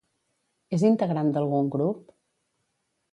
[0.77, 2.13] És integrant d'algun grup?